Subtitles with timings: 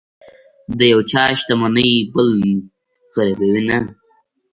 [0.77, 2.29] د یو چا شتمني بل
[3.15, 3.79] غریبوي نه.